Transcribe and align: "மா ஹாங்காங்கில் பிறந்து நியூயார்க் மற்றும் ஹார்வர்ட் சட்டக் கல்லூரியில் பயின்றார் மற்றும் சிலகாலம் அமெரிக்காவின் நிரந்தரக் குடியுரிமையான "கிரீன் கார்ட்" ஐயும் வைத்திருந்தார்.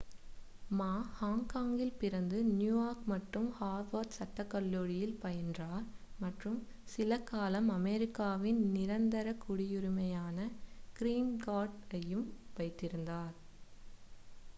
"மா 0.69 0.87
ஹாங்காங்கில் 1.17 1.97
பிறந்து 1.97 2.37
நியூயார்க் 2.51 3.03
மற்றும் 3.07 3.49
ஹார்வர்ட் 3.59 4.15
சட்டக் 4.17 4.49
கல்லூரியில் 4.49 5.19
பயின்றார் 5.21 5.85
மற்றும் 6.19 6.57
சிலகாலம் 6.87 7.69
அமெரிக்காவின் 7.77 8.61
நிரந்தரக் 8.75 9.43
குடியுரிமையான 9.45 10.49
"கிரீன் 10.95 11.33
கார்ட்" 11.39 11.79
ஐயும் 11.95 12.27
வைத்திருந்தார். 12.55 13.35